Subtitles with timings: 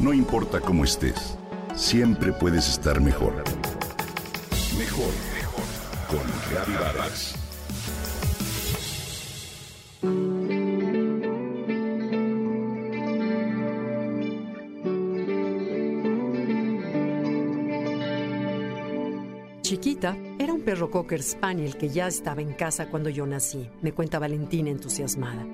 [0.00, 1.36] No importa cómo estés,
[1.76, 3.34] siempre puedes estar mejor.
[4.78, 5.64] Mejor, mejor.
[6.08, 7.34] Con Vargas.
[19.60, 23.92] Chiquita era un perro cocker spaniel que ya estaba en casa cuando yo nací, me
[23.92, 25.46] cuenta Valentina entusiasmada.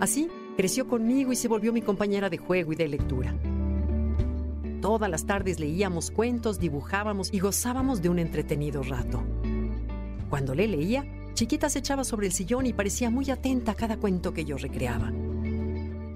[0.00, 3.34] Así, creció conmigo y se volvió mi compañera de juego y de lectura.
[4.86, 9.20] Todas las tardes leíamos cuentos, dibujábamos y gozábamos de un entretenido rato.
[10.30, 11.04] Cuando le leía,
[11.34, 14.56] Chiquita se echaba sobre el sillón y parecía muy atenta a cada cuento que yo
[14.56, 15.10] recreaba.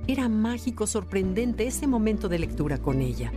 [0.07, 3.33] Era mágico, sorprendente ese momento de lectura con ella.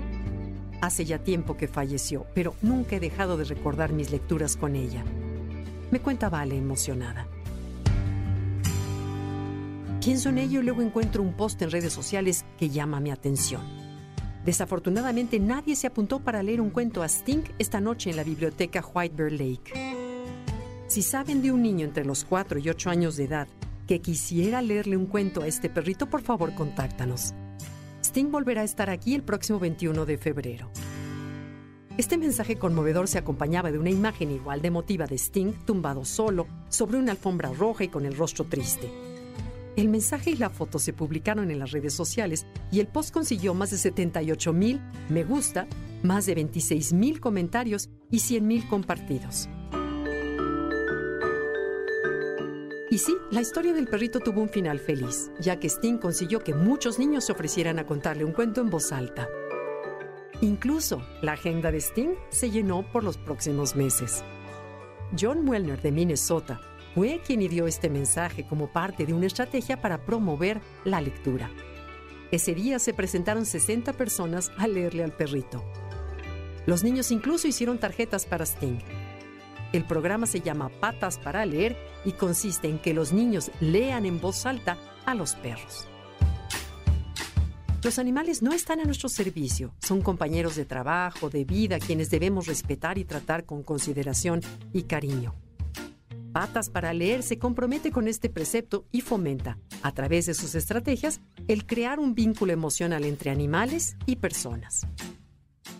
[0.81, 5.03] Hace ya tiempo que falleció, pero nunca he dejado de recordar mis lecturas con ella.
[5.89, 7.25] Me cuenta Vale emocionada.
[9.99, 13.82] Pienso en ello y luego encuentro un post en redes sociales que llama mi atención.
[14.45, 18.83] Desafortunadamente nadie se apuntó para leer un cuento a Sting esta noche en la biblioteca
[18.93, 19.73] White Bear Lake.
[20.87, 23.47] Si saben de un niño entre los 4 y 8 años de edad
[23.87, 27.33] que quisiera leerle un cuento a este perrito, por favor contáctanos.
[28.03, 30.69] Sting volverá a estar aquí el próximo 21 de febrero.
[31.97, 36.47] Este mensaje conmovedor se acompañaba de una imagen igual de emotiva de Sting tumbado solo
[36.67, 39.12] sobre una alfombra roja y con el rostro triste.
[39.75, 43.55] El mensaje y la foto se publicaron en las redes sociales y el post consiguió
[43.55, 44.79] más de 78 mil
[45.09, 45.67] me gusta,
[46.03, 49.49] más de 26 mil comentarios y 100 mil compartidos.
[52.91, 56.53] Y sí, la historia del perrito tuvo un final feliz, ya que Sting consiguió que
[56.53, 59.27] muchos niños se ofrecieran a contarle un cuento en voz alta.
[60.41, 64.23] Incluso la agenda de Sting se llenó por los próximos meses.
[65.19, 66.61] John Wellner de Minnesota
[66.93, 71.49] fue quien ideó este mensaje como parte de una estrategia para promover la lectura.
[72.31, 75.63] Ese día se presentaron 60 personas a leerle al perrito.
[76.65, 78.79] Los niños incluso hicieron tarjetas para Sting.
[79.71, 84.21] El programa se llama Patas para leer y consiste en que los niños lean en
[84.21, 85.87] voz alta a los perros.
[87.83, 92.47] Los animales no están a nuestro servicio, son compañeros de trabajo, de vida, quienes debemos
[92.47, 94.39] respetar y tratar con consideración
[94.71, 95.35] y cariño.
[96.33, 101.21] Patas para leer se compromete con este precepto y fomenta, a través de sus estrategias,
[101.47, 104.87] el crear un vínculo emocional entre animales y personas.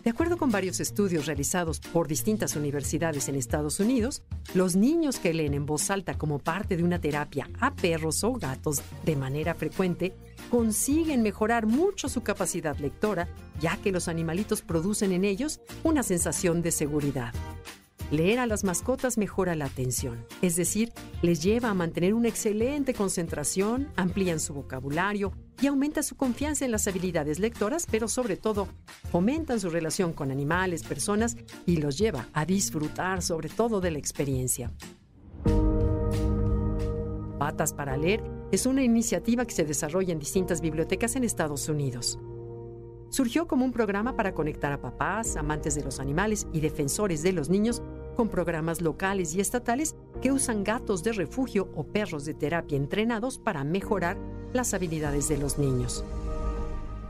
[0.04, 4.22] De acuerdo con varios estudios realizados por distintas universidades en Estados Unidos,
[4.54, 8.34] los niños que leen en voz alta como parte de una terapia a perros o
[8.34, 10.14] gatos de manera frecuente
[10.50, 13.28] consiguen mejorar mucho su capacidad lectora,
[13.60, 17.32] ya que los animalitos producen en ellos una sensación de seguridad.
[18.14, 22.94] Leer a las mascotas mejora la atención, es decir, les lleva a mantener una excelente
[22.94, 28.68] concentración, amplían su vocabulario y aumenta su confianza en las habilidades lectoras, pero sobre todo
[29.10, 31.36] fomentan su relación con animales, personas
[31.66, 34.70] y los lleva a disfrutar sobre todo de la experiencia.
[37.40, 42.20] Patas para leer es una iniciativa que se desarrolla en distintas bibliotecas en Estados Unidos.
[43.14, 47.32] Surgió como un programa para conectar a papás, amantes de los animales y defensores de
[47.32, 47.80] los niños
[48.14, 53.38] con programas locales y estatales que usan gatos de refugio o perros de terapia entrenados
[53.38, 54.16] para mejorar
[54.52, 56.04] las habilidades de los niños.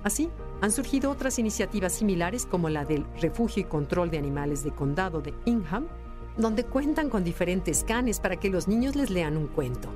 [0.02, 4.70] Así, han surgido otras iniciativas similares como la del Refugio y Control de Animales de
[4.70, 5.86] Condado de Ingham,
[6.36, 9.88] donde cuentan con diferentes canes para que los niños les lean un cuento.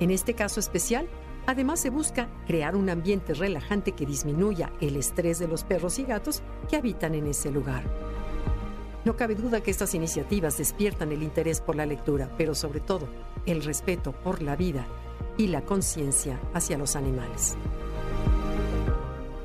[0.00, 1.08] En este caso especial,
[1.46, 6.04] además se busca crear un ambiente relajante que disminuya el estrés de los perros y
[6.04, 7.84] gatos que habitan en ese lugar.
[9.04, 13.06] No cabe duda que estas iniciativas despiertan el interés por la lectura, pero sobre todo
[13.44, 14.86] el respeto por la vida
[15.36, 17.56] y la conciencia hacia los animales.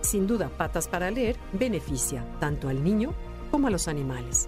[0.01, 3.13] Sin duda, Patas para Leer beneficia tanto al niño
[3.51, 4.47] como a los animales.